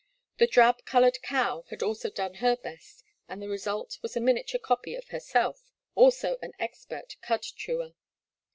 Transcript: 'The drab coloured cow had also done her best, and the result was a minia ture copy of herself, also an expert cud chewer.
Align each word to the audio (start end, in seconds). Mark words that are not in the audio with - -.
'The 0.39 0.47
drab 0.47 0.83
coloured 0.85 1.21
cow 1.21 1.63
had 1.69 1.83
also 1.83 2.09
done 2.09 2.33
her 2.41 2.55
best, 2.55 3.03
and 3.29 3.39
the 3.39 3.47
result 3.47 3.99
was 4.01 4.15
a 4.17 4.19
minia 4.19 4.47
ture 4.47 4.57
copy 4.59 4.95
of 4.95 5.09
herself, 5.09 5.69
also 5.93 6.39
an 6.41 6.53
expert 6.59 7.17
cud 7.21 7.43
chewer. 7.43 7.93